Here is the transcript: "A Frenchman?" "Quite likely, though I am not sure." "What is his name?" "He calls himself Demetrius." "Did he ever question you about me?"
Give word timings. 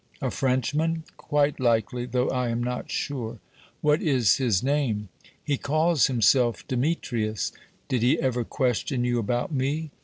"A 0.19 0.31
Frenchman?" 0.31 1.03
"Quite 1.15 1.59
likely, 1.59 2.07
though 2.07 2.27
I 2.31 2.49
am 2.49 2.63
not 2.63 2.89
sure." 2.89 3.37
"What 3.81 4.01
is 4.01 4.37
his 4.37 4.63
name?" 4.63 5.09
"He 5.43 5.57
calls 5.57 6.07
himself 6.07 6.67
Demetrius." 6.67 7.51
"Did 7.87 8.01
he 8.01 8.19
ever 8.19 8.43
question 8.43 9.03
you 9.03 9.19
about 9.19 9.51
me?" 9.51 9.91